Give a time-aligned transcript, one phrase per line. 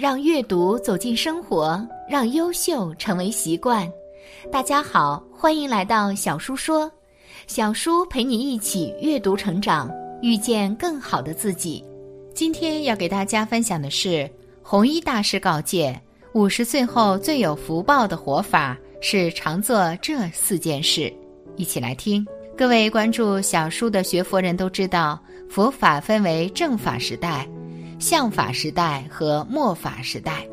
[0.00, 3.86] 让阅读走进生活，让优秀成为习惯。
[4.50, 6.90] 大家好，欢迎来到小叔说，
[7.46, 9.90] 小叔陪你一起阅读成长，
[10.22, 11.84] 遇见更好的自己。
[12.34, 14.26] 今天要给大家分享的是
[14.62, 16.00] 弘一大师告诫：
[16.32, 21.12] 五十岁后最有福报的活法是常做这四件事。
[21.56, 22.26] 一起来听。
[22.56, 25.20] 各位关注小叔的学佛人都知道，
[25.50, 27.46] 佛法分为正法时代。
[28.00, 30.44] 相法时代和末法时代，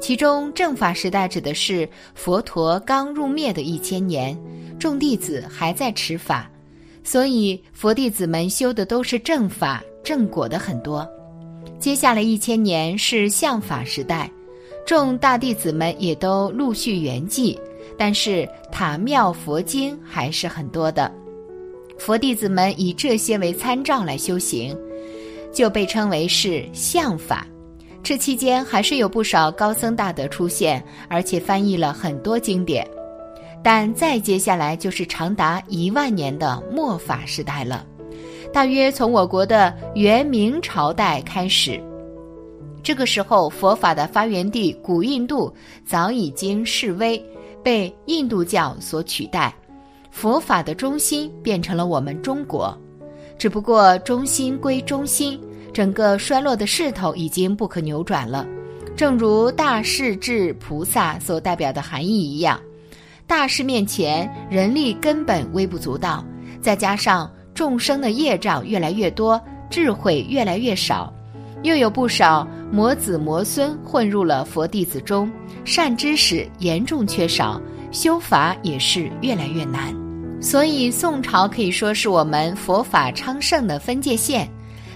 [0.00, 4.36] 其中正法时代指的是佛陀刚入灭的一千年，
[4.78, 6.50] 众弟子还在持法，
[7.04, 11.06] 所以佛弟子们修的都是正法，正果的很多。
[11.78, 14.30] 接下来一千年是相法时代，
[14.86, 17.58] 众大弟子们也都陆续圆寂，
[17.98, 21.12] 但是塔庙佛经还是很多的，
[21.98, 24.74] 佛弟子们以这些为参照来修行。
[25.56, 27.46] 就被称为是相法，
[28.02, 32.86] 这期间还是有不少高僧大德出现，而且翻译了很多经典。
[33.64, 37.86] 但再接下来就是长达一万年的末法时代了，
[38.52, 41.82] 大约从我国的元明朝代开始。
[42.82, 45.50] 这个时候，佛法的发源地古印度
[45.86, 47.18] 早已经式微，
[47.62, 49.54] 被印度教所取代，
[50.10, 52.78] 佛法的中心变成了我们中国。
[53.38, 55.38] 只不过中心归中心，
[55.76, 58.46] 整个衰落的势头已经不可扭转了。
[58.96, 62.58] 正如大势至菩萨所代表的含义一样，
[63.26, 66.24] 大势面前，人力根本微不足道，
[66.62, 71.12] 再加上众生的业障越来越多，智慧越来越少，
[71.62, 75.30] 又有不少魔子魔孙混入了佛弟子中，
[75.62, 77.60] 善知识严重缺少，
[77.92, 79.94] 修法也是越来越难。
[80.40, 84.50] 所以，宋朝可以说是我们佛法昌盛的分界线。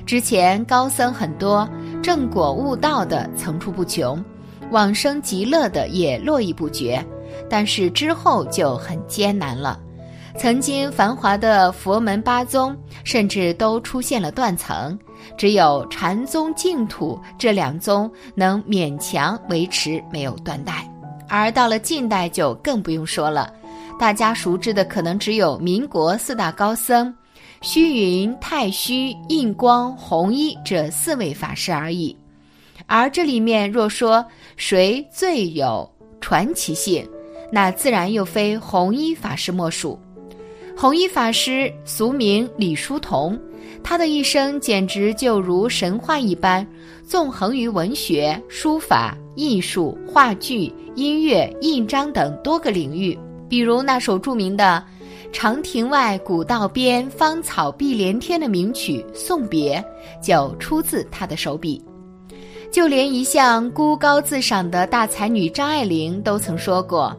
[0.07, 1.69] 之前高僧很多，
[2.03, 4.23] 正果悟道的层出不穷，
[4.71, 7.05] 往生极乐的也络绎不绝。
[7.49, 9.79] 但是之后就很艰难了。
[10.37, 14.99] 曾经繁华的佛门八宗，甚至都出现了断层，
[15.37, 20.89] 只有禅宗净土这两宗能勉强维持，没有断代。
[21.29, 23.53] 而到了近代，就更不用说了。
[23.99, 27.15] 大家熟知的可能只有民国四大高僧，
[27.63, 32.17] 虚云、太虚、印光、弘一这四位法师而已。
[32.87, 34.25] 而这里面若说
[34.57, 35.89] 谁最有
[36.23, 37.07] 传奇性，
[37.53, 39.99] 那自然又非弘一法师莫属。
[40.75, 43.39] 弘一法师俗名李叔同，
[43.83, 46.67] 他的一生简直就如神话一般，
[47.05, 53.19] 纵横于文学、书法、艺术、话剧、音乐、印章等多个领域。
[53.51, 54.83] 比如那首著名的
[55.33, 59.79] “长亭外，古道边，芳草碧连天”的名曲《送别》，
[60.27, 61.83] 就出自他的手笔。
[62.71, 67.17] 就连一向孤高自赏的大才女张爱玲都曾说过：“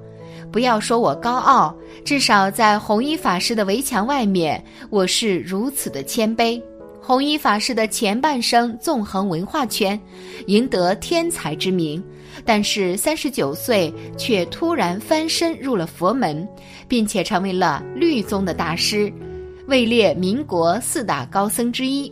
[0.52, 6.62] 不要说我高傲，至少在弘一法师的围墙外面，我是如此的谦卑。”
[7.02, 10.00] 弘一法师的前半生纵横文化圈，
[10.46, 12.02] 赢得天才之名。
[12.46, 16.48] 但是三十九岁却突然翻身入了佛门，
[16.88, 19.12] 并且成为了律宗的大师，
[19.68, 22.12] 位列民国四大高僧之一。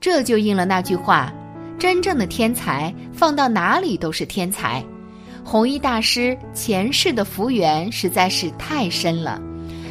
[0.00, 1.32] 这就应了那句话：
[1.78, 4.84] 真正的天才放到哪里都是天才。
[5.44, 9.40] 弘一大师前世的福缘实在是太深了，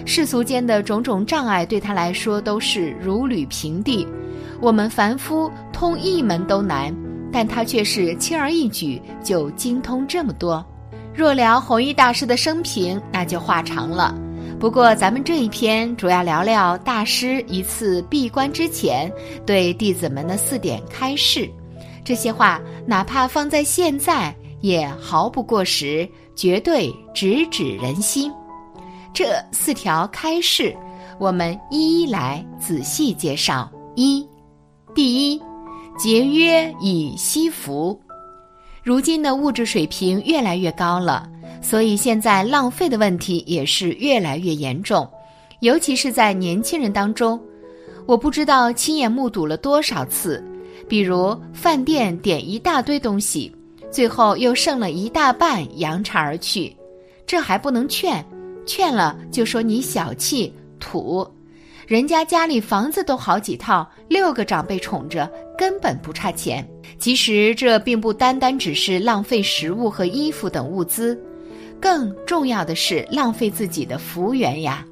[0.05, 4.07] 世俗间的种种障碍对他来说都是如履平地，
[4.61, 6.95] 我们凡夫通一门都难。
[7.37, 10.65] 但他却是轻而易举就精通这么多。
[11.13, 14.17] 若聊弘一大师的生平，那就话长了。
[14.59, 19.13] 不过咱们这一篇主要聊聊大师一次闭关之前
[19.45, 21.47] 对弟子们的四点开示。
[22.03, 28.33] 这些话哪怕放在现在也毫不过时，绝对直指人心。
[29.13, 30.75] 这四条开示，
[31.19, 33.69] 我们一一来仔细介绍。
[33.95, 34.27] 一，
[34.95, 35.46] 第一。
[35.97, 37.99] 节约以惜福，
[38.83, 41.27] 如今的物质水平越来越高了，
[41.59, 45.09] 所以现在浪费的问题也是越来越严重，
[45.61, 47.39] 尤其是在年轻人当中。
[48.05, 50.43] 我不知道亲眼目睹了多少次，
[50.87, 53.51] 比如饭店点一大堆东西，
[53.91, 56.77] 最后又剩了一大半扬长而去，
[57.25, 58.23] 这还不能劝，
[58.67, 61.27] 劝了就说你小气土。
[61.87, 66.67] 人家家里房子都好几套，六个长辈宠着，根本不差钱。
[66.99, 71.17] 其实这并不单单只是浪费食物和衣服等物资，
[71.79, 74.85] 更重要的是浪费自己的福缘呀。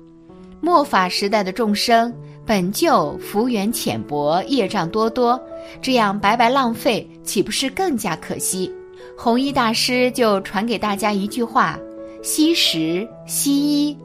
[0.61, 2.13] 末法时代的众生
[2.45, 5.37] 本就福缘浅薄，业障多多，
[5.81, 8.73] 这样白白浪费，岂不是更加可惜？
[9.17, 11.77] 弘一大师就传给大家一句话：
[12.23, 13.97] 惜食惜衣，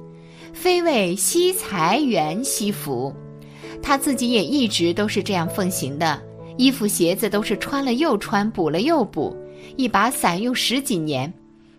[0.52, 3.14] 非为惜财源惜福。
[3.82, 6.20] 他自己也一直都是这样奉行的，
[6.56, 9.34] 衣服鞋子都是穿了又穿，补了又补，
[9.76, 11.32] 一把伞用十几年。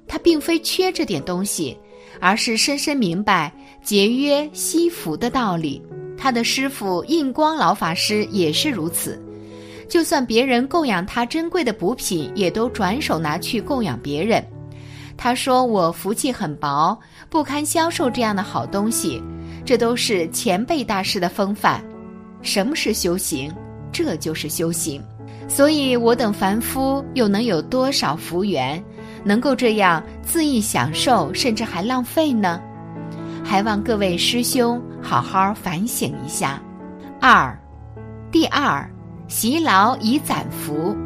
[0.08, 1.78] 他并非缺这点东西，
[2.20, 3.54] 而是深深明白
[3.84, 5.82] 节约惜福的道理。
[6.18, 9.22] 他的师傅印光老法师也是如此，
[9.88, 14.46] 就算别人供养他珍贵的补品，也都转手拿去供养别人。
[15.24, 16.98] 他说：“我福气很薄，
[17.30, 19.22] 不堪销售这样的好东西。”
[19.64, 21.80] 这都是前辈大师的风范。
[22.42, 23.54] 什么是修行？
[23.92, 25.00] 这就是修行。
[25.48, 28.84] 所以我等凡夫又能有多少福缘，
[29.24, 32.60] 能够这样恣意享受，甚至还浪费呢？
[33.44, 36.60] 还望各位师兄好好反省一下。
[37.20, 37.56] 二，
[38.32, 38.90] 第二，
[39.28, 40.98] 习劳以攒福。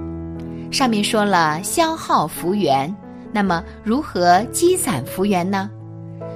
[0.71, 2.95] 上面说了消耗福缘，
[3.35, 5.69] 那么如何积攒福缘呢？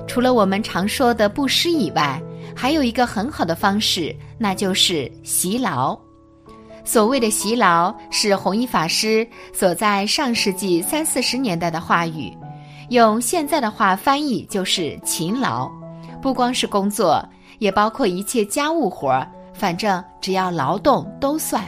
[0.05, 2.21] 除了我们常说的布施以外，
[2.53, 5.97] 还有一个很好的方式，那就是习劳。
[6.83, 12.37] 所谓的习劳，是弘一法师所在上世纪三四十年代的话语，
[12.89, 15.71] 用现在的话翻译就是勤劳。
[16.21, 17.25] 不光是工作，
[17.59, 21.63] 也包括一切家务活儿，反正只要劳动都算。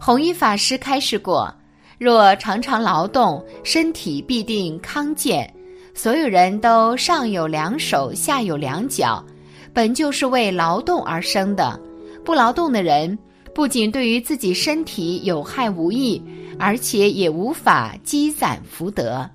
[0.00, 1.52] 弘一法师开示过：
[1.98, 5.52] 若常常劳动，身体必定康健。
[5.92, 9.24] 所有人都上有两手，下有两脚，
[9.72, 11.78] 本就是为劳动而生的。
[12.24, 13.18] 不劳动的人，
[13.52, 16.22] 不仅对于自己身体有害无益，
[16.58, 19.28] 而且也无法积攒福德。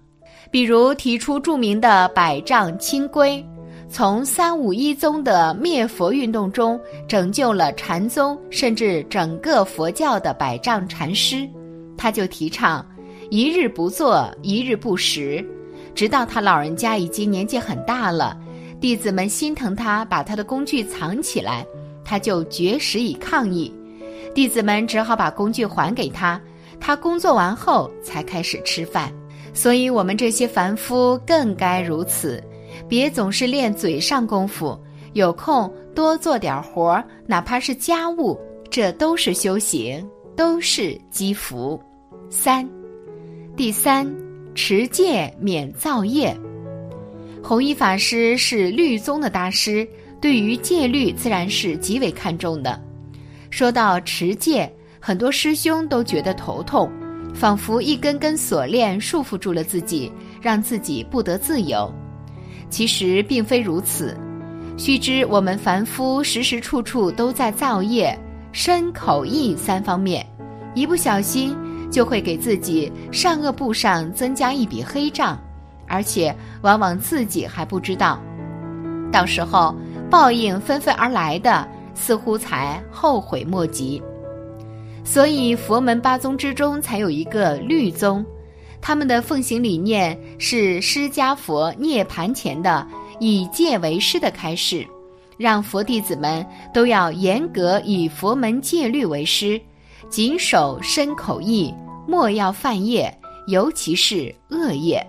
[0.49, 3.45] 比如提出著名的百丈清规。
[3.89, 11.47] 从三武一宗的灭佛运动中拯救了禅宗，甚至整个佛教的百丈禅师，
[12.03, 12.85] 他就提倡
[13.29, 15.41] 一日不做，一日不食，
[15.95, 18.37] 直到他老人家已经年纪很大了，
[18.81, 21.65] 弟子们心疼他，把他的工具藏起来，
[22.03, 23.73] 他就绝食以抗议，
[24.35, 26.37] 弟子们只好把工具还给他，
[26.77, 29.09] 他工作完后才开始吃饭。
[29.53, 32.43] 所以，我们这些凡夫更该如此。
[32.89, 34.77] 别总是练嘴上功夫，
[35.13, 38.37] 有空多做点活儿，哪怕是家务，
[38.69, 40.05] 这都是修行，
[40.35, 41.81] 都是积福。
[42.35, 42.67] 三，
[43.55, 44.11] 第三，
[44.55, 46.35] 持戒免造业。
[47.43, 49.87] 弘一法师是律宗的大师，
[50.19, 52.81] 对于戒律自然是极为看重的。
[53.51, 54.69] 说到持戒，
[54.99, 56.91] 很多师兄都觉得头痛，
[57.35, 61.93] 仿佛一根根锁链束缚住了自己，让自己不得自由。
[62.67, 64.17] 其实并非如此，
[64.75, 68.17] 须知我们凡夫时时处处都在造业，
[68.51, 70.25] 身口意三方面，
[70.73, 71.55] 一不小心
[71.93, 75.39] 就会给自己善恶簿上增加一笔黑账，
[75.87, 78.19] 而且往往自己还不知道，
[79.11, 79.75] 到时候
[80.09, 84.01] 报应纷纷而来的，似乎才后悔莫及。
[85.03, 88.25] 所以佛门八宗之中才有一个律宗。
[88.81, 92.85] 他们的奉行理念是释迦佛涅盘前的
[93.19, 94.83] 以戒为师的开示，
[95.37, 99.61] 让佛弟子们都要严格以佛门戒律为师，
[100.09, 101.73] 谨守身口意，
[102.07, 103.11] 莫要犯业，
[103.47, 105.05] 尤其是恶业。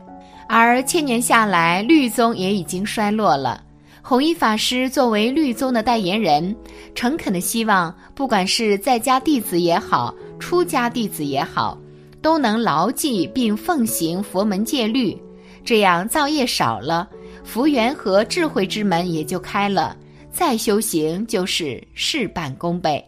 [0.49, 3.63] 而千年下来，律宗也已经衰落了。
[4.03, 6.55] 弘一法师作为律宗的代言人，
[6.95, 11.79] 诚恳的希望，不管是在家弟子也好，出家弟子也好。
[12.21, 15.15] 都能牢记并奉行佛门戒律，
[15.63, 17.07] 这样造业少了，
[17.45, 19.95] 福缘和智慧之门也就开了，
[20.33, 23.05] 再修行就是事半功倍。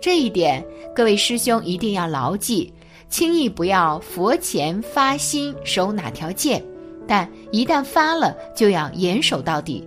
[0.00, 0.60] 这一点，
[0.92, 2.72] 各位师兄一定要牢记，
[3.12, 6.64] 轻易不要佛前发心守哪条戒，
[7.06, 9.86] 但一旦发了，就要严守到底。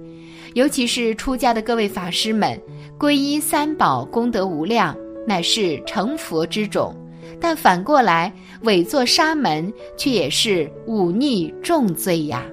[0.53, 2.62] 尤其是出家的各位法师们，
[3.00, 6.96] 皈依三宝，功德无量，乃是成佛之种。
[7.41, 12.46] 但反过来，伪作沙门却也是忤逆重罪呀。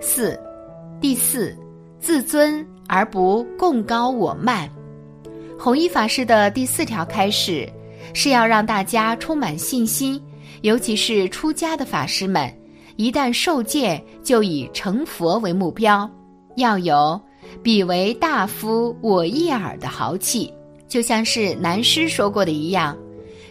[0.00, 0.36] 四，
[1.00, 1.56] 第四，
[2.00, 4.68] 自尊而不共高我慢。
[5.56, 7.66] 弘一法师的第四条开始，
[8.12, 10.20] 是要让大家充满信心，
[10.62, 12.52] 尤其是出家的法师们，
[12.96, 16.10] 一旦受戒，就以成佛为目标，
[16.56, 17.20] 要有
[17.62, 20.52] 彼为大夫，我一耳的豪气，
[20.88, 22.96] 就像是南师说过的一样。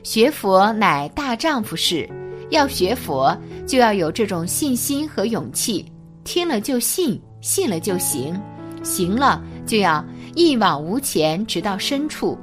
[0.03, 2.07] 学佛乃大丈夫事，
[2.49, 3.35] 要学佛
[3.65, 5.85] 就要有这种信心和勇气，
[6.23, 8.39] 听了就信，信了就行，
[8.83, 12.37] 行了就要一往无前，直到深处，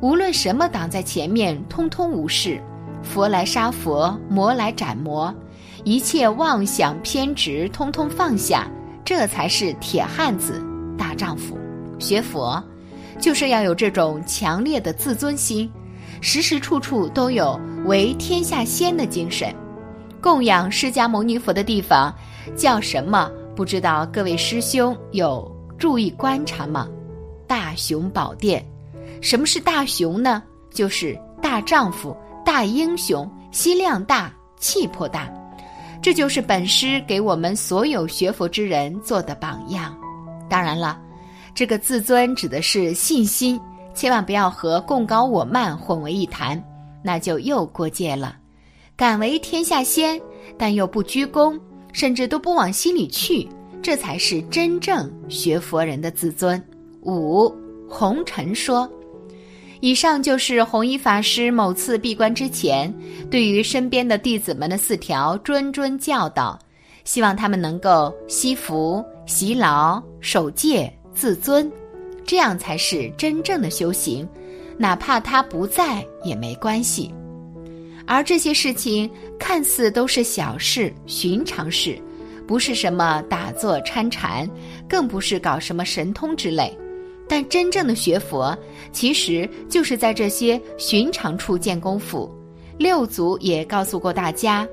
[0.00, 2.62] 无论什么挡在前面，通通无视。
[3.02, 5.34] 佛来杀佛，魔来斩魔，
[5.84, 8.68] 一切妄想偏执通通放下，
[9.04, 10.62] 这才是铁汉子、
[10.96, 11.58] 大丈夫。
[11.98, 12.62] 学佛，
[13.20, 15.70] 就是要有这种强烈的自尊心，
[16.20, 19.52] 时时处处都有为天下先的精神。
[20.20, 22.14] 供养释迦牟尼佛的地方
[22.56, 23.30] 叫什么？
[23.56, 26.88] 不知道各位师兄有注意观察吗？
[27.48, 28.64] 大雄宝殿。
[29.20, 30.42] 什么是大雄呢？
[30.70, 35.32] 就是大丈夫、大英雄，心量大，气魄大。
[36.00, 39.96] 这就是本师给我们所有学佛之人做的榜样。
[40.48, 41.00] 当然了，
[41.54, 43.60] 这个自尊指的是信心，
[43.94, 46.62] 千万不要和贡高我慢混为一谈，
[47.02, 48.36] 那就又过界了。
[48.96, 50.20] 敢为天下先，
[50.56, 51.58] 但又不居功，
[51.92, 53.48] 甚至都不往心里去，
[53.82, 56.62] 这才是真正学佛人的自尊。
[57.02, 57.52] 五
[57.88, 58.88] 红尘说。
[59.80, 62.92] 以上就是弘一法师某次闭关之前，
[63.30, 66.58] 对于身边的弟子们的四条谆谆教导，
[67.04, 71.70] 希望他们能够惜福、习劳、守戒、自尊，
[72.26, 74.28] 这样才是真正的修行。
[74.76, 77.12] 哪怕他不在也没关系。
[78.06, 79.08] 而这些事情
[79.38, 81.98] 看似都是小事、寻常事，
[82.46, 84.48] 不是什么打坐参禅，
[84.88, 86.76] 更不是搞什么神通之类。
[87.28, 88.56] 但真正的学佛，
[88.90, 92.28] 其实就是在这些寻常处见功夫。
[92.78, 94.66] 六祖也告诉过大家，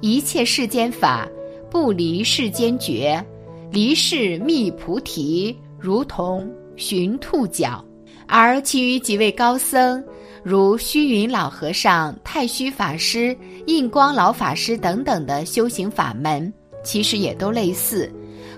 [0.00, 1.28] 一切世间法
[1.70, 3.24] 不离世间觉，
[3.70, 7.84] 离世觅菩提，如同寻兔角。
[8.26, 10.02] 而其余几位高僧，
[10.42, 18.10] 如虚云老和尚、太虚法师、印光老法师等等的修行法门，其实也都类似，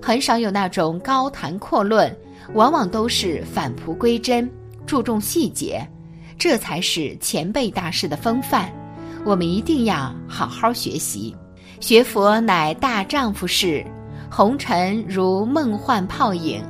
[0.06, 2.16] 很少有那种高谈阔论。
[2.54, 4.48] 往往都是返璞归真，
[4.86, 5.84] 注重细节，
[6.38, 8.72] 这才是前辈大师的风范。
[9.24, 11.34] 我们一定要好好学习。
[11.80, 13.84] 学佛乃大丈夫事，
[14.30, 16.62] 红尘如梦幻泡影，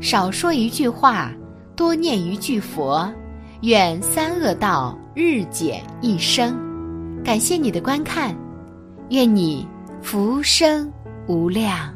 [0.00, 1.32] 少说一句话，
[1.74, 3.12] 多念一句佛，
[3.62, 6.56] 愿三恶道日减一生。
[7.24, 8.32] 感谢你的观看，
[9.08, 9.66] 愿你
[10.00, 10.88] 福生
[11.26, 11.95] 无量。